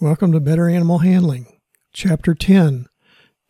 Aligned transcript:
Welcome 0.00 0.32
to 0.32 0.40
Better 0.40 0.68
Animal 0.68 0.98
Handling, 0.98 1.60
Chapter 1.92 2.34
10, 2.34 2.86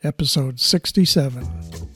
Episode 0.02 0.60
67. 0.60 1.93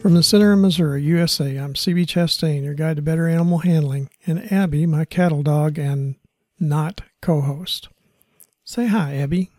From 0.00 0.14
the 0.14 0.22
center 0.22 0.52
of 0.54 0.58
Missouri, 0.60 1.02
USA, 1.02 1.56
I'm 1.56 1.74
CB 1.74 2.06
Chastain, 2.06 2.64
your 2.64 2.72
guide 2.72 2.96
to 2.96 3.02
better 3.02 3.28
animal 3.28 3.58
handling, 3.58 4.08
and 4.26 4.50
Abby, 4.50 4.86
my 4.86 5.04
cattle 5.04 5.42
dog 5.42 5.78
and 5.78 6.14
not 6.58 7.02
co 7.20 7.42
host. 7.42 7.90
Say 8.64 8.86
hi, 8.86 9.16
Abby. 9.16 9.50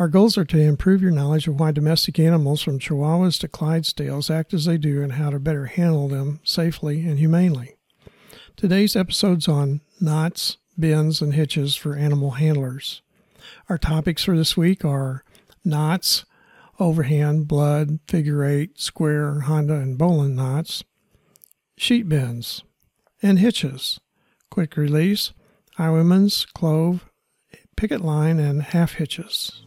Our 0.00 0.08
goals 0.08 0.36
are 0.36 0.44
to 0.46 0.58
improve 0.58 1.00
your 1.00 1.12
knowledge 1.12 1.46
of 1.46 1.60
why 1.60 1.70
domestic 1.70 2.18
animals 2.18 2.60
from 2.60 2.80
Chihuahuas 2.80 3.38
to 3.38 3.48
Clydesdales 3.48 4.34
act 4.34 4.52
as 4.52 4.64
they 4.64 4.76
do 4.76 5.00
and 5.00 5.12
how 5.12 5.30
to 5.30 5.38
better 5.38 5.66
handle 5.66 6.08
them 6.08 6.40
safely 6.42 7.06
and 7.06 7.20
humanely. 7.20 7.76
Today's 8.56 8.96
episode's 8.96 9.46
on 9.46 9.80
knots, 10.00 10.56
bends, 10.76 11.22
and 11.22 11.34
hitches 11.34 11.76
for 11.76 11.94
animal 11.94 12.32
handlers. 12.32 13.00
Our 13.68 13.78
topics 13.78 14.24
for 14.24 14.36
this 14.36 14.56
week 14.56 14.84
are 14.84 15.22
knots, 15.64 16.24
overhand, 16.80 17.46
blood, 17.46 18.00
figure 18.08 18.42
eight, 18.44 18.80
square, 18.80 19.40
Honda, 19.40 19.74
and 19.74 19.98
bowline 19.98 20.34
knots, 20.34 20.82
sheet 21.76 22.08
bends, 22.08 22.62
and 23.22 23.38
hitches, 23.38 24.00
quick 24.50 24.76
release, 24.76 25.32
Highwayman's, 25.76 26.46
clove, 26.46 27.10
picket 27.76 28.00
line, 28.00 28.38
and 28.38 28.62
half 28.62 28.94
hitches. 28.94 29.62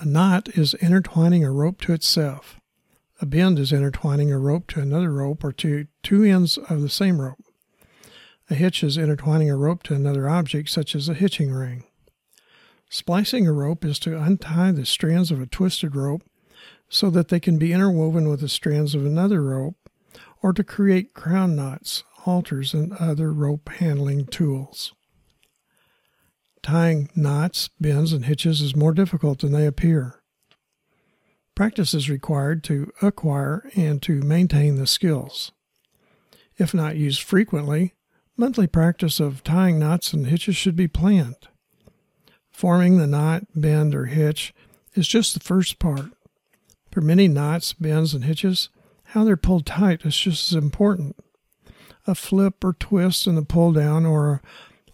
A 0.00 0.04
knot 0.04 0.48
is 0.50 0.74
intertwining 0.74 1.44
a 1.44 1.52
rope 1.52 1.80
to 1.82 1.92
itself. 1.92 2.58
A 3.20 3.26
bend 3.26 3.58
is 3.58 3.72
intertwining 3.72 4.32
a 4.32 4.38
rope 4.38 4.68
to 4.68 4.80
another 4.80 5.12
rope 5.12 5.42
or 5.42 5.52
to 5.52 5.86
two 6.04 6.22
ends 6.22 6.56
of 6.56 6.82
the 6.82 6.88
same 6.88 7.20
rope. 7.20 7.44
A 8.50 8.54
hitch 8.54 8.82
is 8.82 8.96
intertwining 8.96 9.50
a 9.50 9.56
rope 9.56 9.82
to 9.84 9.94
another 9.94 10.28
object, 10.28 10.70
such 10.70 10.94
as 10.94 11.08
a 11.08 11.14
hitching 11.14 11.50
ring. 11.50 11.84
Splicing 12.88 13.46
a 13.46 13.52
rope 13.52 13.84
is 13.84 13.98
to 14.00 14.18
untie 14.18 14.72
the 14.72 14.86
strands 14.86 15.30
of 15.30 15.40
a 15.40 15.46
twisted 15.46 15.94
rope 15.94 16.22
so 16.88 17.10
that 17.10 17.28
they 17.28 17.38
can 17.38 17.58
be 17.58 17.72
interwoven 17.72 18.28
with 18.28 18.40
the 18.40 18.48
strands 18.48 18.94
of 18.94 19.04
another 19.04 19.42
rope, 19.42 19.76
or 20.42 20.54
to 20.54 20.64
create 20.64 21.12
crown 21.12 21.54
knots, 21.54 22.04
halters, 22.20 22.72
and 22.72 22.94
other 22.94 23.32
rope 23.32 23.68
handling 23.68 24.24
tools. 24.26 24.94
Tying 26.62 27.10
knots, 27.14 27.68
bends, 27.78 28.12
and 28.12 28.24
hitches 28.24 28.62
is 28.62 28.74
more 28.74 28.92
difficult 28.92 29.40
than 29.40 29.52
they 29.52 29.66
appear. 29.66 30.22
Practice 31.54 31.92
is 31.92 32.08
required 32.08 32.64
to 32.64 32.90
acquire 33.02 33.68
and 33.76 34.00
to 34.02 34.22
maintain 34.22 34.76
the 34.76 34.86
skills. 34.86 35.52
If 36.56 36.72
not 36.72 36.96
used 36.96 37.20
frequently, 37.22 37.94
Monthly 38.40 38.68
practice 38.68 39.18
of 39.18 39.42
tying 39.42 39.80
knots 39.80 40.12
and 40.12 40.28
hitches 40.28 40.54
should 40.54 40.76
be 40.76 40.86
planned. 40.86 41.48
Forming 42.52 42.96
the 42.96 43.06
knot, 43.08 43.42
bend, 43.52 43.96
or 43.96 44.04
hitch 44.06 44.54
is 44.94 45.08
just 45.08 45.34
the 45.34 45.40
first 45.40 45.80
part. 45.80 46.12
For 46.92 47.00
many 47.00 47.26
knots, 47.26 47.72
bends, 47.72 48.14
and 48.14 48.24
hitches, 48.24 48.68
how 49.06 49.24
they're 49.24 49.36
pulled 49.36 49.66
tight 49.66 50.06
is 50.06 50.16
just 50.16 50.52
as 50.52 50.56
important. 50.56 51.16
A 52.06 52.14
flip 52.14 52.64
or 52.64 52.74
twist 52.74 53.26
in 53.26 53.34
the 53.34 53.42
pull 53.42 53.72
down 53.72 54.06
or 54.06 54.34
a 54.34 54.40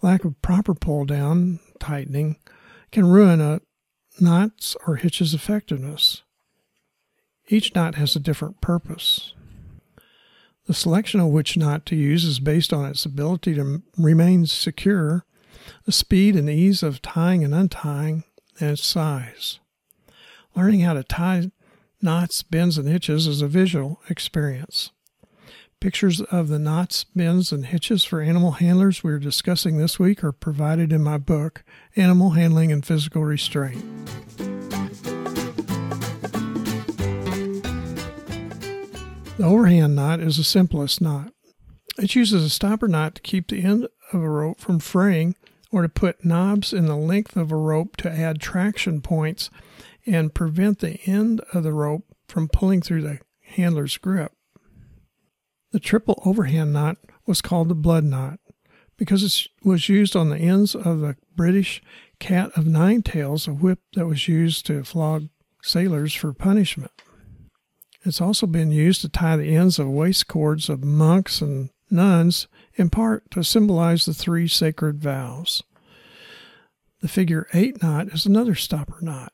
lack 0.01 0.25
of 0.25 0.41
proper 0.41 0.73
pull 0.73 1.05
down, 1.05 1.59
tightening, 1.79 2.37
can 2.91 3.05
ruin 3.05 3.41
a 3.41 3.61
knot's 4.19 4.75
or 4.87 4.95
hitch's 4.95 5.35
effectiveness. 5.35 6.23
Each 7.47 7.75
knot 7.75 7.93
has 7.93 8.15
a 8.15 8.19
different 8.19 8.59
purpose. 8.59 9.35
The 10.65 10.73
selection 10.73 11.19
of 11.19 11.27
which 11.27 11.57
knot 11.57 11.85
to 11.87 11.95
use 11.95 12.23
is 12.23 12.39
based 12.39 12.73
on 12.73 12.85
its 12.85 13.05
ability 13.05 13.53
to 13.55 13.83
remain 13.97 14.47
secure, 14.47 15.25
the 15.85 15.91
speed 15.91 16.35
and 16.35 16.49
ease 16.49 16.81
of 16.81 17.01
tying 17.01 17.43
and 17.43 17.53
untying, 17.53 18.23
and 18.59 18.71
its 18.71 18.83
size. 18.83 19.59
Learning 20.55 20.79
how 20.79 20.93
to 20.93 21.03
tie 21.03 21.51
knots, 22.01 22.41
bends, 22.41 22.77
and 22.77 22.87
hitches 22.87 23.27
is 23.27 23.41
a 23.41 23.47
visual 23.47 24.01
experience. 24.09 24.91
Pictures 25.79 26.21
of 26.21 26.47
the 26.47 26.57
knots, 26.57 27.03
bends, 27.03 27.51
and 27.51 27.67
hitches 27.67 28.03
for 28.03 28.21
animal 28.21 28.51
handlers 28.51 29.03
we 29.03 29.11
are 29.11 29.19
discussing 29.19 29.77
this 29.77 29.99
week 29.99 30.23
are 30.23 30.31
provided 30.31 30.91
in 30.91 31.03
my 31.03 31.17
book, 31.17 31.63
Animal 31.95 32.31
Handling 32.31 32.71
and 32.71 32.83
Physical 32.83 33.23
Restraint. 33.23 33.83
The 39.37 39.43
overhand 39.43 39.97
knot 39.97 40.21
is 40.21 40.37
the 40.37 40.45
simplest 40.45 41.01
knot. 41.01 41.33
It 41.97 42.15
uses 42.15 42.41
a 42.43 42.49
stopper 42.49 42.87
knot 42.87 43.15
to 43.15 43.21
keep 43.21 43.49
the 43.49 43.61
end 43.61 43.89
of 44.13 44.21
a 44.21 44.29
rope 44.29 44.61
from 44.61 44.79
fraying 44.79 45.35
or 45.73 45.81
to 45.81 45.89
put 45.89 46.23
knobs 46.23 46.71
in 46.71 46.85
the 46.85 46.95
length 46.95 47.35
of 47.35 47.51
a 47.51 47.57
rope 47.57 47.97
to 47.97 48.09
add 48.09 48.39
traction 48.39 49.01
points 49.01 49.49
and 50.05 50.33
prevent 50.33 50.79
the 50.79 51.01
end 51.05 51.41
of 51.53 51.63
the 51.63 51.73
rope 51.73 52.05
from 52.29 52.47
pulling 52.47 52.81
through 52.81 53.01
the 53.01 53.19
handler's 53.41 53.97
grip. 53.97 54.31
The 55.73 55.81
triple 55.81 56.21
overhand 56.25 56.71
knot 56.71 56.95
was 57.25 57.41
called 57.41 57.67
the 57.67 57.75
blood 57.75 58.05
knot 58.05 58.39
because 58.95 59.21
it 59.21 59.67
was 59.67 59.89
used 59.89 60.15
on 60.15 60.29
the 60.29 60.37
ends 60.37 60.75
of 60.75 61.01
the 61.01 61.17
British 61.35 61.81
cat 62.19 62.51
of 62.55 62.65
nine 62.65 63.01
tails, 63.01 63.49
a 63.49 63.53
whip 63.53 63.79
that 63.95 64.07
was 64.07 64.29
used 64.29 64.65
to 64.67 64.85
flog 64.85 65.27
sailors 65.61 66.13
for 66.13 66.31
punishment. 66.31 66.91
It's 68.05 68.21
also 68.21 68.45
been 68.45 68.71
used 68.71 69.01
to 69.01 69.09
tie 69.09 69.35
the 69.35 69.55
ends 69.55 69.79
of 69.79 69.89
waist 69.89 70.27
cords 70.27 70.69
of 70.69 70.83
monks 70.83 71.41
and 71.41 71.71
nuns, 71.89 72.47
in 72.75 72.91
part 72.91 73.31
to 73.31 73.43
symbolize 73.43 74.05
the 74.05 74.13
three 74.13 74.47
sacred 74.47 75.01
vows. 75.01 75.63
The 77.01 77.07
figure 77.07 77.47
eight 77.53 77.81
knot 77.81 78.09
is 78.09 78.27
another 78.27 78.53
stopper 78.53 78.99
knot. 79.01 79.33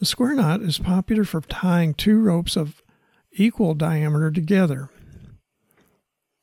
The 0.00 0.06
square 0.06 0.34
knot 0.34 0.62
is 0.62 0.78
popular 0.78 1.24
for 1.24 1.42
tying 1.42 1.94
two 1.94 2.20
ropes 2.20 2.56
of 2.56 2.82
equal 3.32 3.74
diameter 3.74 4.32
together. 4.32 4.88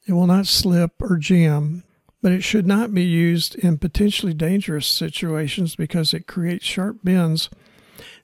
It 0.08 0.14
will 0.14 0.28
not 0.28 0.48
slip 0.48 1.02
or 1.02 1.18
jam, 1.18 1.84
but 2.22 2.32
it 2.32 2.44
should 2.44 2.68
not 2.68 2.94
be 2.94 3.04
used 3.04 3.56
in 3.56 3.78
potentially 3.78 4.34
dangerous 4.34 4.88
situations 4.88 5.76
because 5.76 6.14
it 6.14 6.28
creates 6.28 6.66
sharp 6.66 7.00
bends 7.04 7.50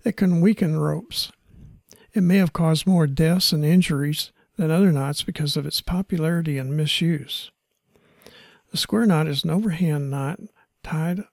that 0.03 0.13
can 0.13 0.41
weaken 0.41 0.77
ropes. 0.77 1.31
It 2.13 2.21
may 2.21 2.37
have 2.37 2.53
caused 2.53 2.85
more 2.85 3.07
deaths 3.07 3.51
and 3.51 3.65
injuries 3.65 4.31
than 4.57 4.71
other 4.71 4.91
knots 4.91 5.23
because 5.23 5.57
of 5.57 5.65
its 5.65 5.81
popularity 5.81 6.57
and 6.57 6.77
misuse. 6.77 7.51
The 8.71 8.77
square 8.77 9.05
knot 9.05 9.27
is 9.27 9.43
an 9.43 9.49
overhand 9.49 10.09
knot 10.09 10.39
tied 10.83 11.23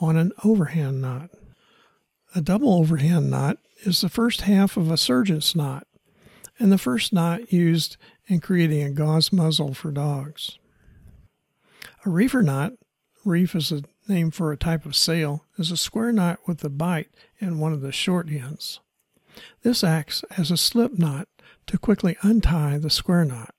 on 0.00 0.16
an 0.16 0.32
overhand 0.44 1.00
knot. 1.00 1.30
A 2.34 2.40
double 2.40 2.74
overhand 2.74 3.30
knot 3.30 3.58
is 3.84 4.00
the 4.00 4.08
first 4.08 4.42
half 4.42 4.76
of 4.76 4.90
a 4.90 4.96
surgeon's 4.96 5.54
knot 5.54 5.86
and 6.58 6.72
the 6.72 6.78
first 6.78 7.12
knot 7.12 7.52
used 7.52 7.96
in 8.26 8.40
creating 8.40 8.82
a 8.82 8.90
gauze 8.90 9.32
muzzle 9.32 9.74
for 9.74 9.90
dogs. 9.90 10.58
A 12.04 12.10
reefer 12.10 12.42
knot, 12.42 12.72
reef 13.24 13.54
is 13.54 13.72
a 13.72 13.82
name 14.08 14.30
for 14.30 14.52
a 14.52 14.56
type 14.56 14.86
of 14.86 14.96
sail, 14.96 15.44
is 15.58 15.70
a 15.70 15.76
square 15.76 16.12
knot 16.12 16.40
with 16.46 16.62
a 16.64 16.68
bight 16.68 17.08
in 17.38 17.58
one 17.58 17.72
of 17.72 17.80
the 17.80 17.92
short 17.92 18.28
ends. 18.28 18.80
This 19.62 19.84
acts 19.84 20.24
as 20.36 20.50
a 20.50 20.56
slip 20.56 20.98
knot 20.98 21.28
to 21.66 21.78
quickly 21.78 22.16
untie 22.22 22.78
the 22.78 22.90
square 22.90 23.24
knot. 23.24 23.54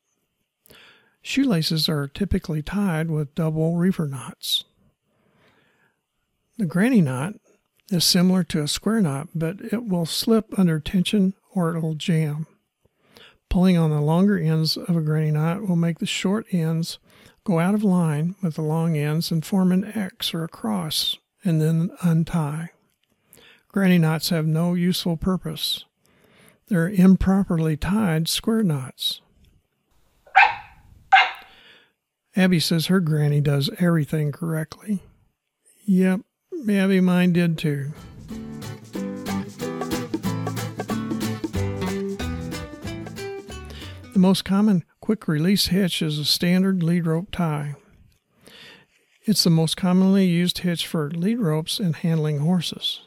Shoelaces 1.22 1.90
are 1.90 2.08
typically 2.08 2.62
tied 2.62 3.12
with 3.12 3.36
double 3.36 3.76
reefer 3.76 4.08
knots. 4.08 4.64
The 6.58 6.66
granny 6.66 7.02
knot 7.02 7.34
is 7.92 8.06
similar 8.06 8.44
to 8.46 8.62
a 8.62 8.68
square 8.68 9.02
knot, 9.02 9.30
but 9.36 9.62
it 9.62 9.86
will 9.86 10.06
slip 10.06 10.58
under 10.58 10.80
tension 10.80 11.34
or 11.54 11.76
it 11.76 11.82
will 11.82 11.96
jam. 11.96 12.48
Pulling 13.50 13.78
on 13.78 13.92
the 13.92 14.02
longer 14.02 14.38
ends 14.38 14.78
of 14.78 14.96
a 14.96 15.02
granny 15.02 15.32
knot 15.32 15.68
will 15.68 15.76
make 15.76 16.00
the 16.00 16.06
short 16.06 16.46
ends 16.52 17.00
go 17.48 17.60
out 17.60 17.74
of 17.74 17.82
line 17.82 18.36
with 18.44 18.56
the 18.56 18.62
long 18.62 18.98
ends 18.98 19.32
and 19.32 19.46
form 19.46 19.72
an 19.72 19.86
X 19.98 20.34
or 20.34 20.44
a 20.44 20.50
cross 20.50 21.18
and 21.46 21.62
then 21.62 21.90
untie. 22.02 22.72
Granny 23.70 23.98
knots 23.98 24.32
have 24.32 24.46
no 24.46 24.74
useful 24.74 25.16
purpose. 25.16 25.86
They're 26.68 26.90
improperly 26.90 27.78
tied 27.78 28.28
square 28.28 28.64
knots. 28.64 29.22
Abby 32.36 32.60
says 32.60 32.88
her 32.88 33.00
granny 33.00 33.40
does 33.40 33.70
everything 33.80 34.34
correctly. 34.34 35.02
Yep, 35.86 36.20
Abby, 36.70 37.00
mine 37.00 37.32
did 37.32 37.58
too. 37.58 37.94
The 44.12 44.20
most 44.20 44.44
common 44.44 44.84
quick 45.08 45.26
release 45.30 45.68
hitch 45.68 46.02
is 46.02 46.20
a 46.20 46.26
standard 46.26 46.84
lead 46.84 47.08
rope 47.08 47.32
tie. 47.32 47.74
It's 49.24 49.46
the 49.46 49.50
most 49.50 49.78
commonly 49.78 50.26
used 50.26 50.58
hitch 50.58 50.86
for 50.86 51.10
lead 51.10 51.40
ropes 51.40 51.80
and 51.80 51.96
handling 51.96 52.40
horses. 52.40 53.00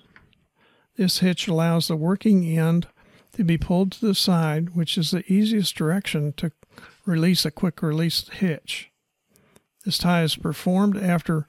This 0.97 1.19
hitch 1.19 1.47
allows 1.47 1.88
the 1.88 1.97
working 1.97 2.43
end 2.47 2.87
to 3.35 3.44
be 3.44 3.58
pulled 3.58 3.93
to 3.93 4.06
the 4.06 4.14
side, 4.14 4.75
which 4.75 4.97
is 4.97 5.11
the 5.11 5.31
easiest 5.31 5.76
direction 5.76 6.32
to 6.38 6.52
release 7.05 7.44
a 7.44 7.50
quick 7.50 7.82
release 7.82 8.26
hitch. 8.31 8.91
This 9.85 9.99
tie 9.99 10.23
is 10.23 10.37
performed 10.37 10.97
after 10.97 11.49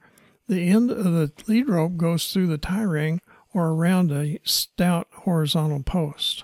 the 0.49 0.67
end 0.67 0.91
of 0.91 1.05
the 1.05 1.31
lead 1.47 1.69
rope 1.69 1.95
goes 1.95 2.27
through 2.27 2.47
the 2.47 2.57
tie 2.57 2.81
ring 2.81 3.21
or 3.53 3.69
around 3.69 4.11
a 4.11 4.37
stout 4.43 5.07
horizontal 5.13 5.83
post. 5.83 6.43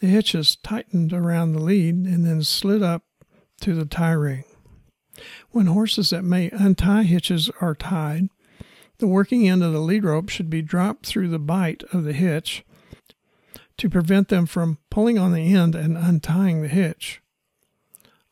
The 0.00 0.08
hitches 0.08 0.56
tightened 0.56 1.12
around 1.12 1.52
the 1.52 1.62
lead 1.62 1.94
and 1.94 2.24
then 2.24 2.42
slid 2.42 2.82
up 2.82 3.04
to 3.60 3.74
the 3.74 3.86
tie 3.86 4.12
ring. 4.12 4.44
When 5.50 5.66
horses 5.66 6.10
that 6.10 6.24
may 6.24 6.50
untie 6.50 7.04
hitches 7.04 7.50
are 7.60 7.74
tied, 7.74 8.28
the 8.98 9.06
working 9.06 9.48
end 9.48 9.62
of 9.62 9.72
the 9.72 9.80
lead 9.80 10.04
rope 10.04 10.28
should 10.28 10.50
be 10.50 10.62
dropped 10.62 11.06
through 11.06 11.28
the 11.28 11.38
bight 11.38 11.82
of 11.92 12.04
the 12.04 12.12
hitch 12.12 12.64
to 13.78 13.90
prevent 13.90 14.28
them 14.28 14.46
from 14.46 14.78
pulling 14.90 15.18
on 15.18 15.32
the 15.32 15.54
end 15.54 15.74
and 15.74 15.96
untying 15.96 16.62
the 16.62 16.68
hitch. 16.68 17.20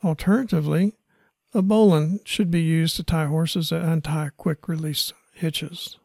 Alternatively, 0.03 0.95
a 1.53 1.63
bowline 1.63 2.21
should 2.25 2.51
be 2.51 2.63
used 2.63 2.97
to 2.97 3.03
tie 3.03 3.27
horses 3.27 3.71
that 3.71 3.83
untie 3.83 4.31
quick 4.37 4.69
release 4.69 5.13
hitches. 5.33 5.99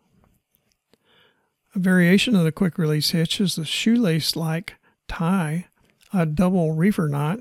A 1.76 1.80
variation 1.80 2.36
of 2.36 2.44
the 2.44 2.52
quick 2.52 2.78
release 2.78 3.12
hitch 3.12 3.40
is 3.40 3.56
the 3.56 3.66
shoelace 3.66 4.36
like 4.36 4.76
tie 5.10 5.68
a 6.14 6.26
double 6.26 6.74
reefer 6.74 7.10
knot 7.10 7.40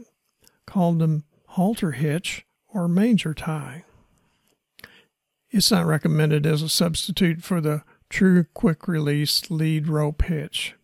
called 0.66 0.98
the 0.98 1.22
halter 1.46 1.92
hitch 1.92 2.44
or 2.68 2.88
manger 2.88 3.32
tie. 3.32 3.84
It's 5.50 5.70
not 5.70 5.86
recommended 5.86 6.44
as 6.46 6.60
a 6.62 6.68
substitute 6.68 7.42
for 7.42 7.60
the 7.60 7.82
true 8.10 8.44
quick 8.52 8.86
release 8.88 9.50
lead 9.50 9.88
rope 9.88 10.22
hitch. 10.22 10.74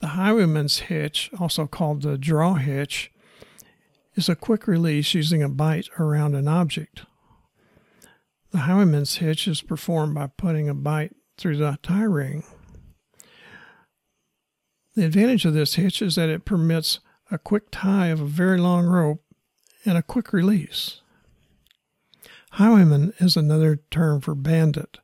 The 0.00 0.08
highwayman's 0.08 0.78
hitch, 0.78 1.30
also 1.38 1.66
called 1.66 2.02
the 2.02 2.16
draw 2.16 2.54
hitch, 2.54 3.10
is 4.14 4.28
a 4.28 4.36
quick 4.36 4.66
release 4.66 5.12
using 5.12 5.42
a 5.42 5.48
bight 5.48 5.88
around 5.98 6.34
an 6.34 6.48
object. 6.48 7.02
The 8.50 8.58
highwayman's 8.58 9.16
hitch 9.16 9.46
is 9.46 9.60
performed 9.60 10.14
by 10.14 10.28
putting 10.28 10.68
a 10.68 10.74
bight 10.74 11.14
through 11.36 11.58
the 11.58 11.78
tie 11.82 12.04
ring. 12.04 12.44
The 14.98 15.04
advantage 15.04 15.44
of 15.44 15.54
this 15.54 15.76
hitch 15.76 16.02
is 16.02 16.16
that 16.16 16.28
it 16.28 16.44
permits 16.44 16.98
a 17.30 17.38
quick 17.38 17.66
tie 17.70 18.08
of 18.08 18.20
a 18.20 18.24
very 18.24 18.58
long 18.58 18.84
rope 18.84 19.22
and 19.84 19.96
a 19.96 20.02
quick 20.02 20.32
release. 20.32 21.02
Highwayman 22.54 23.12
is 23.20 23.36
another 23.36 23.78
term 23.92 24.20
for 24.20 24.34
bandit. 24.34 24.98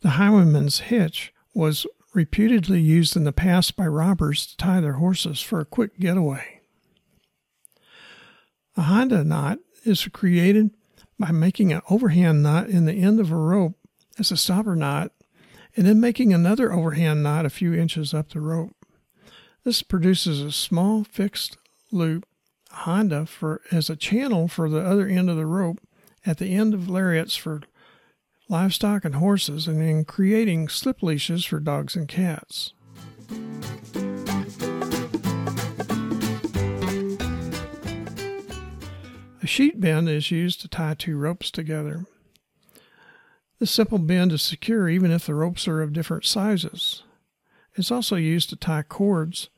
The 0.00 0.12
highwayman's 0.12 0.78
hitch 0.78 1.34
was 1.52 1.86
reputedly 2.14 2.80
used 2.80 3.14
in 3.14 3.24
the 3.24 3.32
past 3.32 3.76
by 3.76 3.86
robbers 3.86 4.46
to 4.46 4.56
tie 4.56 4.80
their 4.80 4.94
horses 4.94 5.38
for 5.38 5.60
a 5.60 5.66
quick 5.66 6.00
getaway. 6.00 6.62
A 8.74 8.84
Honda 8.84 9.22
knot 9.22 9.58
is 9.84 10.08
created 10.08 10.70
by 11.18 11.30
making 11.30 11.74
an 11.74 11.82
overhand 11.90 12.42
knot 12.42 12.70
in 12.70 12.86
the 12.86 12.94
end 12.94 13.20
of 13.20 13.30
a 13.30 13.36
rope 13.36 13.76
as 14.18 14.30
a 14.30 14.38
stopper 14.38 14.74
knot 14.74 15.12
and 15.76 15.86
then 15.86 16.00
making 16.00 16.32
another 16.32 16.72
overhand 16.72 17.22
knot 17.22 17.44
a 17.44 17.50
few 17.50 17.74
inches 17.74 18.14
up 18.14 18.30
the 18.30 18.40
rope. 18.40 18.73
This 19.64 19.82
produces 19.82 20.42
a 20.42 20.52
small 20.52 21.04
fixed 21.04 21.56
loop 21.90 22.26
Honda 22.70 23.24
for 23.24 23.62
as 23.72 23.88
a 23.88 23.96
channel 23.96 24.46
for 24.46 24.68
the 24.68 24.84
other 24.84 25.06
end 25.06 25.30
of 25.30 25.38
the 25.38 25.46
rope 25.46 25.80
at 26.26 26.36
the 26.36 26.54
end 26.54 26.74
of 26.74 26.90
lariats 26.90 27.34
for 27.34 27.62
livestock 28.50 29.06
and 29.06 29.14
horses, 29.14 29.66
and 29.66 29.80
in 29.80 30.04
creating 30.04 30.68
slip 30.68 31.02
leashes 31.02 31.46
for 31.46 31.60
dogs 31.60 31.96
and 31.96 32.08
cats. 32.08 32.74
A 39.42 39.46
sheet 39.46 39.80
bend 39.80 40.10
is 40.10 40.30
used 40.30 40.60
to 40.60 40.68
tie 40.68 40.92
two 40.92 41.16
ropes 41.16 41.50
together. 41.50 42.04
This 43.58 43.70
simple 43.70 43.98
bend 43.98 44.32
is 44.32 44.42
secure 44.42 44.90
even 44.90 45.10
if 45.10 45.24
the 45.24 45.34
ropes 45.34 45.66
are 45.66 45.80
of 45.80 45.94
different 45.94 46.26
sizes. 46.26 47.02
It's 47.76 47.90
also 47.90 48.16
used 48.16 48.50
to 48.50 48.56
tie 48.56 48.82
cords 48.82 49.48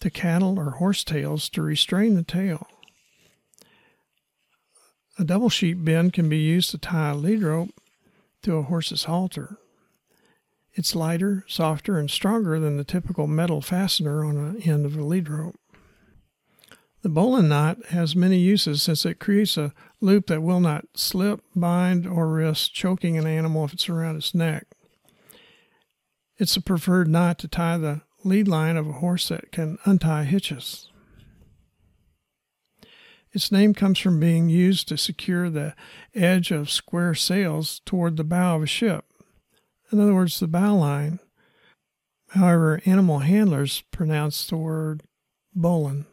to 0.00 0.10
cattle 0.10 0.58
or 0.58 0.72
horse 0.72 1.04
tails 1.04 1.48
to 1.50 1.62
restrain 1.62 2.14
the 2.14 2.22
tail. 2.22 2.66
A 5.18 5.24
double 5.24 5.50
sheet 5.50 5.84
bend 5.84 6.12
can 6.12 6.28
be 6.28 6.38
used 6.38 6.70
to 6.70 6.78
tie 6.78 7.10
a 7.10 7.14
lead 7.14 7.42
rope 7.42 7.70
to 8.42 8.56
a 8.56 8.62
horse's 8.62 9.04
halter. 9.04 9.58
It's 10.72 10.94
lighter, 10.94 11.44
softer, 11.46 11.98
and 11.98 12.10
stronger 12.10 12.58
than 12.58 12.76
the 12.76 12.84
typical 12.84 13.26
metal 13.26 13.60
fastener 13.60 14.24
on 14.24 14.54
the 14.54 14.62
end 14.62 14.86
of 14.86 14.96
a 14.96 15.02
lead 15.02 15.28
rope. 15.28 15.56
The 17.02 17.08
bowline 17.08 17.48
knot 17.48 17.86
has 17.86 18.14
many 18.14 18.38
uses 18.38 18.82
since 18.82 19.06
it 19.06 19.18
creates 19.18 19.56
a 19.56 19.72
loop 20.00 20.26
that 20.26 20.42
will 20.42 20.60
not 20.60 20.86
slip, 20.94 21.40
bind, 21.56 22.06
or 22.06 22.28
risk 22.28 22.72
choking 22.72 23.16
an 23.16 23.26
animal 23.26 23.64
if 23.64 23.72
it's 23.72 23.88
around 23.88 24.16
its 24.16 24.34
neck. 24.34 24.66
It's 26.38 26.56
a 26.56 26.62
preferred 26.62 27.08
knot 27.08 27.38
to 27.40 27.48
tie 27.48 27.78
the 27.78 28.02
lead 28.24 28.48
line 28.48 28.76
of 28.76 28.88
a 28.88 28.92
horse 28.92 29.28
that 29.28 29.52
can 29.52 29.78
untie 29.84 30.24
hitches. 30.24 30.88
Its 33.32 33.52
name 33.52 33.74
comes 33.74 33.98
from 33.98 34.18
being 34.18 34.48
used 34.48 34.88
to 34.88 34.96
secure 34.96 35.48
the 35.48 35.74
edge 36.14 36.50
of 36.50 36.70
square 36.70 37.14
sails 37.14 37.80
toward 37.84 38.16
the 38.16 38.24
bow 38.24 38.56
of 38.56 38.62
a 38.64 38.66
ship. 38.66 39.04
In 39.92 40.00
other 40.00 40.14
words, 40.14 40.40
the 40.40 40.48
bow 40.48 40.74
line. 40.74 41.20
However, 42.30 42.80
animal 42.84 43.20
handlers 43.20 43.82
pronounce 43.92 44.46
the 44.46 44.56
word 44.56 45.02
bowline. 45.54 46.06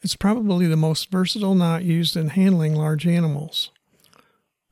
It's 0.00 0.16
probably 0.16 0.66
the 0.66 0.76
most 0.76 1.10
versatile 1.10 1.54
knot 1.54 1.84
used 1.84 2.16
in 2.16 2.28
handling 2.28 2.74
large 2.74 3.06
animals. 3.06 3.70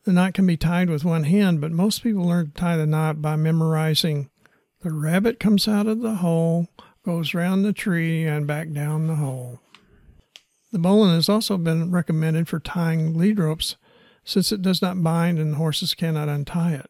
The 0.04 0.12
knot 0.12 0.35
can 0.35 0.46
be 0.46 0.56
tied 0.56 0.88
with 0.88 1.04
one 1.04 1.25
hand, 1.25 1.61
but 1.61 1.73
most 1.73 2.02
people 2.02 2.25
learn 2.25 2.46
to 2.46 2.52
tie 2.52 2.76
the 2.76 2.87
knot 2.87 3.20
by 3.20 3.35
memorizing 3.37 4.30
the 4.87 4.93
rabbit 4.93 5.40
comes 5.40 5.66
out 5.66 5.88
of 5.88 6.00
the 6.00 6.14
hole, 6.14 6.69
goes 7.05 7.35
round 7.35 7.64
the 7.64 7.73
tree, 7.73 8.25
and 8.25 8.47
back 8.47 8.71
down 8.71 9.09
the 9.09 9.16
hole. 9.16 9.59
The 10.71 10.78
bowline 10.78 11.16
has 11.16 11.28
also 11.28 11.59
been 11.59 11.90
recommended 11.90 12.47
for 12.47 12.61
tying 12.61 13.19
lead 13.19 13.40
ropes 13.40 13.75
since 14.25 14.52
it 14.52 14.62
does 14.62 14.81
not 14.81 15.02
bind 15.02 15.40
and 15.40 15.57
horses 15.57 15.93
cannot 15.93 16.28
untie 16.28 16.75
it. 16.75 16.88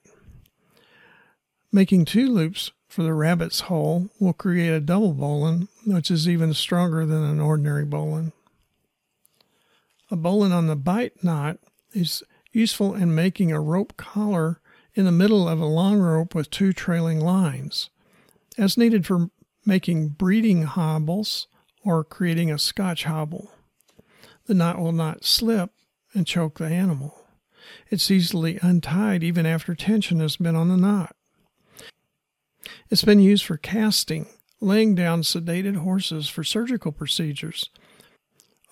Making 1.72 2.04
two 2.04 2.28
loops 2.28 2.70
for 2.86 3.02
the 3.02 3.14
rabbit's 3.14 3.60
hole 3.60 4.10
will 4.20 4.34
create 4.34 4.74
a 4.74 4.80
double 4.80 5.14
bowline, 5.14 5.68
which 5.86 6.10
is 6.10 6.28
even 6.28 6.52
stronger 6.52 7.06
than 7.06 7.22
an 7.22 7.40
ordinary 7.40 7.86
bowline. 7.86 8.32
A 10.10 10.16
bowline 10.16 10.52
on 10.52 10.66
the 10.66 10.76
bight 10.76 11.24
knot 11.24 11.56
is 11.94 12.22
useful 12.52 12.94
in 12.94 13.14
making 13.14 13.52
a 13.52 13.60
rope 13.60 13.96
collar 13.96 14.60
in 14.96 15.04
the 15.04 15.12
middle 15.12 15.46
of 15.46 15.60
a 15.60 15.66
long 15.66 16.00
rope 16.00 16.34
with 16.34 16.50
two 16.50 16.72
trailing 16.72 17.20
lines, 17.20 17.90
as 18.56 18.78
needed 18.78 19.06
for 19.06 19.30
making 19.64 20.08
breeding 20.08 20.62
hobbles 20.62 21.46
or 21.84 22.02
creating 22.02 22.50
a 22.50 22.58
scotch 22.58 23.04
hobble. 23.04 23.50
The 24.46 24.54
knot 24.54 24.78
will 24.78 24.92
not 24.92 25.24
slip 25.24 25.70
and 26.14 26.26
choke 26.26 26.58
the 26.58 26.66
animal. 26.66 27.26
It's 27.90 28.10
easily 28.10 28.58
untied 28.62 29.22
even 29.22 29.44
after 29.44 29.74
tension 29.74 30.20
has 30.20 30.36
been 30.36 30.56
on 30.56 30.68
the 30.68 30.76
knot. 30.76 31.14
It's 32.90 33.04
been 33.04 33.20
used 33.20 33.44
for 33.44 33.58
casting, 33.58 34.26
laying 34.60 34.94
down 34.94 35.22
sedated 35.22 35.76
horses 35.76 36.28
for 36.28 36.42
surgical 36.42 36.92
procedures, 36.92 37.68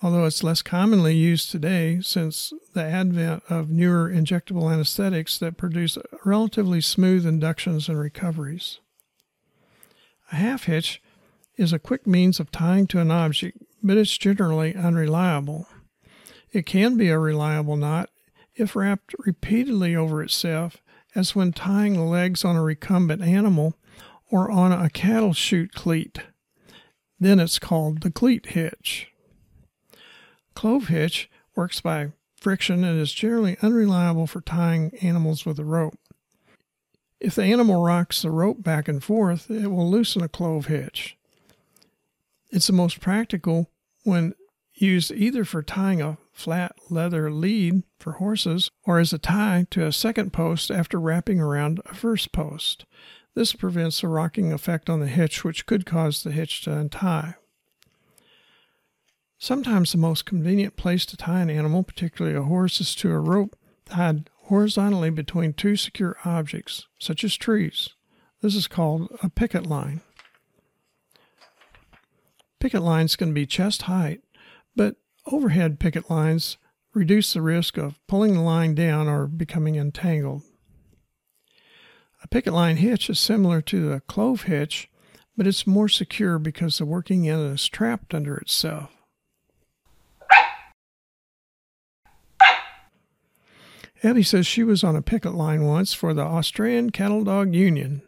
although 0.01 0.25
it's 0.25 0.43
less 0.43 0.61
commonly 0.61 1.15
used 1.15 1.49
today 1.49 1.99
since 2.01 2.53
the 2.73 2.83
advent 2.83 3.43
of 3.49 3.69
newer 3.69 4.09
injectable 4.09 4.71
anesthetics 4.71 5.37
that 5.37 5.57
produce 5.57 5.97
relatively 6.23 6.81
smooth 6.81 7.25
inductions 7.25 7.87
and 7.87 7.99
recoveries. 7.99 8.79
A 10.31 10.35
half 10.35 10.65
hitch 10.65 11.01
is 11.57 11.71
a 11.71 11.79
quick 11.79 12.05
means 12.05 12.39
of 12.39 12.51
tying 12.51 12.87
to 12.87 12.99
an 12.99 13.11
object, 13.11 13.57
but 13.81 13.97
it's 13.97 14.17
generally 14.17 14.75
unreliable. 14.75 15.67
It 16.51 16.65
can 16.65 16.97
be 16.97 17.09
a 17.09 17.19
reliable 17.19 17.77
knot 17.77 18.09
if 18.55 18.75
wrapped 18.75 19.15
repeatedly 19.19 19.95
over 19.95 20.23
itself, 20.23 20.77
as 21.13 21.35
when 21.35 21.53
tying 21.53 21.93
the 21.93 22.03
legs 22.03 22.43
on 22.43 22.55
a 22.55 22.63
recumbent 22.63 23.21
animal 23.21 23.75
or 24.29 24.51
on 24.51 24.71
a 24.71 24.89
cattle 24.89 25.33
chute 25.33 25.73
cleat. 25.73 26.19
Then 27.19 27.39
it's 27.39 27.59
called 27.59 28.01
the 28.01 28.11
cleat 28.11 28.47
hitch. 28.47 29.11
Clove 30.55 30.87
hitch 30.87 31.29
works 31.55 31.81
by 31.81 32.11
friction 32.35 32.83
and 32.83 32.99
is 32.99 33.11
generally 33.11 33.57
unreliable 33.61 34.27
for 34.27 34.41
tying 34.41 34.95
animals 35.01 35.45
with 35.45 35.59
a 35.59 35.65
rope. 35.65 35.97
If 37.19 37.35
the 37.35 37.43
animal 37.43 37.83
rocks 37.83 38.21
the 38.21 38.31
rope 38.31 38.63
back 38.63 38.87
and 38.87 39.03
forth, 39.03 39.49
it 39.49 39.67
will 39.67 39.89
loosen 39.89 40.21
a 40.21 40.29
clove 40.29 40.67
hitch. 40.67 41.17
It's 42.49 42.67
the 42.67 42.73
most 42.73 42.99
practical 42.99 43.69
when 44.03 44.33
used 44.73 45.11
either 45.11 45.45
for 45.45 45.63
tying 45.63 46.01
a 46.01 46.17
flat 46.31 46.75
leather 46.89 47.31
lead 47.31 47.83
for 47.99 48.13
horses 48.13 48.69
or 48.83 48.99
as 48.99 49.13
a 49.13 49.17
tie 49.17 49.65
to 49.71 49.85
a 49.85 49.91
second 49.91 50.33
post 50.33 50.69
after 50.69 50.99
wrapping 50.99 51.39
around 51.39 51.81
a 51.85 51.93
first 51.93 52.31
post. 52.31 52.85
This 53.33 53.53
prevents 53.53 54.03
a 54.03 54.07
rocking 54.07 54.53
effect 54.53 54.89
on 54.89 54.99
the 54.99 55.07
hitch, 55.07 55.43
which 55.43 55.65
could 55.65 55.85
cause 55.85 56.23
the 56.23 56.31
hitch 56.31 56.61
to 56.63 56.77
untie. 56.77 57.35
Sometimes 59.45 59.91
the 59.91 59.99
most 59.99 60.25
convenient 60.25 60.75
place 60.75 61.05
to 61.05 61.15
tie 61.15 61.39
an 61.39 61.51
animal, 61.51 61.83
particularly 61.83 62.35
a 62.35 62.41
horse, 62.41 62.81
is 62.81 62.95
to 62.95 63.11
a 63.11 63.19
rope 63.19 63.55
tied 63.85 64.27
horizontally 64.45 65.11
between 65.11 65.53
two 65.53 65.75
secure 65.75 66.17
objects, 66.25 66.87
such 66.97 67.23
as 67.23 67.37
trees. 67.37 67.89
This 68.41 68.55
is 68.55 68.65
called 68.65 69.15
a 69.21 69.29
picket 69.29 69.67
line. 69.67 70.01
Picket 72.59 72.81
lines 72.81 73.15
can 73.15 73.35
be 73.35 73.45
chest 73.45 73.83
height, 73.83 74.21
but 74.75 74.95
overhead 75.27 75.79
picket 75.79 76.09
lines 76.09 76.57
reduce 76.95 77.33
the 77.33 77.43
risk 77.43 77.77
of 77.77 77.99
pulling 78.07 78.33
the 78.33 78.41
line 78.41 78.73
down 78.73 79.07
or 79.07 79.27
becoming 79.27 79.75
entangled. 79.75 80.41
A 82.23 82.27
picket 82.27 82.53
line 82.53 82.77
hitch 82.77 83.11
is 83.11 83.19
similar 83.19 83.61
to 83.61 83.89
the 83.89 83.99
clove 83.99 84.45
hitch, 84.45 84.89
but 85.37 85.45
it's 85.45 85.67
more 85.67 85.87
secure 85.87 86.39
because 86.39 86.79
the 86.79 86.85
working 86.87 87.29
end 87.29 87.53
is 87.53 87.69
trapped 87.69 88.15
under 88.15 88.37
itself. 88.37 88.89
Abby 94.05 94.21
says 94.21 94.45
she 94.45 94.63
was 94.63 94.83
on 94.83 94.95
a 94.95 95.01
picket 95.01 95.33
line 95.33 95.65
once 95.65 95.91
for 95.91 96.13
the 96.13 96.21
Australian 96.21 96.91
Cattle 96.91 97.23
Dog 97.23 97.55
Union. 97.55 98.03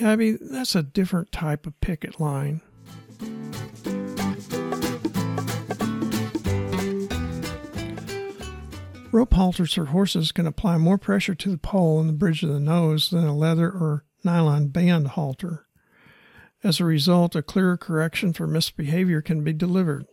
Abby, 0.00 0.32
that's 0.32 0.74
a 0.74 0.82
different 0.82 1.30
type 1.30 1.64
of 1.64 1.80
picket 1.80 2.18
line. 2.18 2.60
Rope 9.12 9.32
halters 9.32 9.74
for 9.74 9.84
horses 9.84 10.32
can 10.32 10.48
apply 10.48 10.76
more 10.76 10.98
pressure 10.98 11.36
to 11.36 11.50
the 11.50 11.56
poll 11.56 12.00
and 12.00 12.08
the 12.08 12.12
bridge 12.12 12.42
of 12.42 12.48
the 12.48 12.58
nose 12.58 13.10
than 13.10 13.24
a 13.24 13.36
leather 13.36 13.70
or 13.70 14.04
nylon 14.24 14.66
band 14.66 15.06
halter. 15.06 15.66
As 16.64 16.80
a 16.80 16.84
result, 16.84 17.36
a 17.36 17.42
clearer 17.42 17.76
correction 17.76 18.32
for 18.32 18.48
misbehavior 18.48 19.22
can 19.22 19.44
be 19.44 19.52
delivered, 19.52 20.06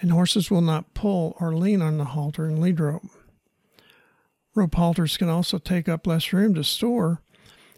and 0.00 0.12
horses 0.12 0.48
will 0.48 0.60
not 0.60 0.94
pull 0.94 1.36
or 1.40 1.56
lean 1.56 1.82
on 1.82 1.98
the 1.98 2.04
halter 2.04 2.46
and 2.46 2.60
lead 2.60 2.78
rope. 2.78 3.02
Rope 4.54 4.74
halters 4.74 5.16
can 5.16 5.28
also 5.28 5.58
take 5.58 5.88
up 5.88 6.06
less 6.06 6.32
room 6.32 6.54
to 6.54 6.64
store 6.64 7.22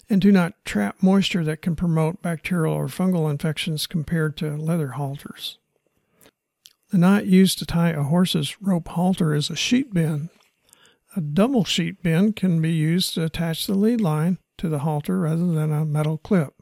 and 0.09 0.21
do 0.21 0.33
not 0.33 0.64
trap 0.64 0.97
moisture 1.02 1.45
that 1.45 1.62
can 1.62 1.76
promote 1.76 2.23
bacterial 2.23 2.75
or 2.75 2.87
fungal 2.87 3.31
infections 3.31 3.87
compared 3.87 4.37
to 4.38 4.57
leather 4.57 4.93
halters. 4.93 5.59
The 6.91 6.99
knot 6.99 7.26
used 7.26 7.59
to 7.59 7.67
tie 7.67 7.91
a 7.91 8.02
horse's 8.02 8.61
rope 8.61 8.88
halter 8.88 9.35
is 9.35 9.49
a 9.49 9.57
sheet 9.57 9.95
bend. 9.95 10.29
A 11.17 11.21
double 11.21 11.64
sheet 11.64 12.02
bend 12.02 12.37
can 12.37 12.61
be 12.61 12.73
used 12.73 13.14
to 13.14 13.25
attach 13.25 13.67
the 13.67 13.75
lead 13.75 14.00
line 14.00 14.38
to 14.59 14.69
the 14.69 14.81
halter 14.81 15.19
rather 15.19 15.47
than 15.47 15.73
a 15.73 15.85
metal 15.85 16.19
clip. 16.19 16.55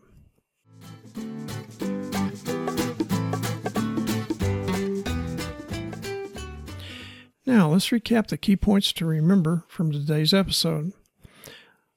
Now, 7.51 7.71
let's 7.71 7.89
recap 7.89 8.29
the 8.29 8.37
key 8.37 8.55
points 8.55 8.93
to 8.93 9.05
remember 9.05 9.65
from 9.67 9.91
today's 9.91 10.33
episode. 10.33 10.93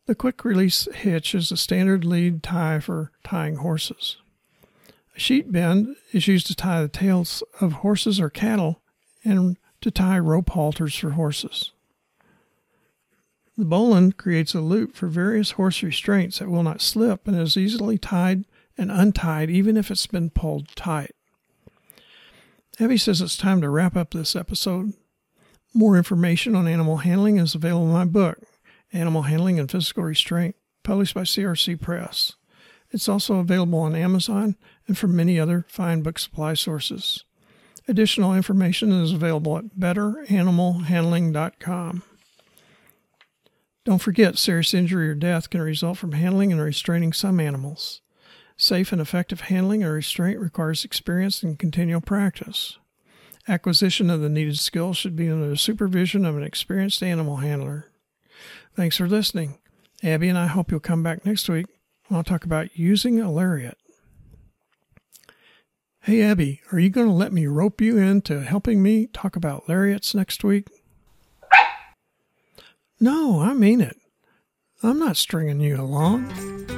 The 0.07 0.15
quick 0.15 0.43
release 0.43 0.88
hitch 0.95 1.36
is 1.36 1.51
a 1.51 1.57
standard 1.57 2.03
lead 2.03 2.41
tie 2.41 2.79
for 2.79 3.12
tying 3.24 3.57
horses. 3.57 4.17
A 5.15 5.19
sheet 5.19 5.51
bend 5.51 5.95
is 6.12 6.27
used 6.27 6.48
to 6.48 6.55
tie 6.55 6.81
the 6.81 6.88
tails 6.88 7.43
of 7.62 7.72
horses 7.74 8.19
or 8.19 8.31
cattle 8.31 8.81
and 9.24 9.57
to 9.81 9.91
tie 9.91 10.17
rope 10.17 10.50
halters 10.50 10.95
for 10.95 11.12
horses. 11.12 11.72
The 13.55 13.65
bowline 13.65 14.13
creates 14.13 14.55
a 14.55 14.60
loop 14.60 14.95
for 14.95 15.05
various 15.05 15.51
horse 15.51 15.83
restraints 15.83 16.39
that 16.39 16.50
will 16.50 16.63
not 16.63 16.81
slip 16.81 17.27
and 17.27 17.38
is 17.39 17.57
easily 17.57 18.00
tied 18.00 18.45
and 18.75 18.89
untied 18.89 19.51
even 19.51 19.77
if 19.77 19.91
it's 19.91 20.07
been 20.07 20.31
pulled 20.31 20.75
tight. 20.75 21.12
Abby 22.79 22.98
says 22.98 23.22
it's 23.22 23.38
time 23.38 23.62
to 23.62 23.69
wrap 23.69 23.95
up 23.95 24.15
this 24.15 24.36
episode. 24.36 24.93
More 25.74 25.98
information 25.98 26.56
on 26.56 26.68
animal 26.68 26.98
handling 26.98 27.38
is 27.38 27.56
available 27.56 27.88
in 27.88 27.94
my 27.94 28.06
book, 28.06 28.38
Animal 28.92 29.24
Handling 29.24 29.60
and 29.60 29.72
Physical 29.72 30.03
Restraint, 30.03 30.56
published 30.84 31.15
by 31.15 31.22
CRC 31.22 31.82
Press. 31.82 32.34
It's 32.92 33.10
also 33.10 33.39
available 33.39 33.80
on 33.80 33.96
Amazon 33.96 34.56
and 34.88 34.96
from 34.96 35.15
many 35.15 35.39
other 35.39 35.65
fine 35.68 36.03
book 36.03 36.20
supply 36.20 36.53
sources. 36.53 37.24
Additional 37.88 38.36
information 38.36 38.92
is 38.92 39.12
available 39.12 39.58
at 39.58 39.75
betteranimalhandling.com. 39.77 42.03
Don't 43.84 44.00
forget, 44.00 44.38
serious 44.38 44.74
injury 44.74 45.10
or 45.10 45.15
death 45.15 45.50
can 45.50 45.62
result 45.62 45.98
from 45.98 46.13
handling 46.13 46.51
and 46.51 46.62
restraining 46.62 47.13
some 47.13 47.39
animals. 47.39 48.01
Safe 48.56 48.92
and 48.92 49.01
effective 49.01 49.42
handling 49.42 49.84
or 49.84 49.94
restraint 49.94 50.39
requires 50.39 50.86
experience 50.86 51.42
and 51.42 51.60
continual 51.60 52.00
practice. 52.00 52.77
Acquisition 53.47 54.09
of 54.09 54.21
the 54.21 54.29
needed 54.29 54.57
skills 54.57 54.97
should 54.97 55.15
be 55.15 55.29
under 55.29 55.50
the 55.50 55.57
supervision 55.57 56.25
of 56.25 56.38
an 56.38 56.43
experienced 56.43 57.03
animal 57.03 57.38
handler. 57.38 57.91
Thanks 58.75 58.97
for 58.97 59.07
listening. 59.07 59.57
Abby 60.01 60.29
and 60.29 60.38
I 60.38 60.47
hope 60.47 60.71
you'll 60.71 60.79
come 60.79 61.03
back 61.03 61.25
next 61.25 61.50
week. 61.50 61.65
I'll 62.09 62.23
talk 62.23 62.45
about 62.45 62.77
using 62.77 63.19
a 63.19 63.31
lariat. 63.31 63.77
Hey, 66.01 66.21
Abby, 66.21 66.62
are 66.71 66.79
you 66.79 66.89
going 66.89 67.07
to 67.07 67.13
let 67.13 67.31
me 67.31 67.47
rope 67.47 67.79
you 67.79 67.97
into 67.97 68.41
helping 68.41 68.83
me 68.83 69.07
talk 69.07 69.35
about 69.35 69.69
lariats 69.69 70.13
next 70.13 70.43
week? 70.43 70.67
No, 73.00 73.41
I 73.41 73.53
mean 73.53 73.81
it. 73.81 73.97
I'm 74.81 75.00
not 75.00 75.17
stringing 75.17 75.62
you 75.62 75.79
along. 75.79 76.73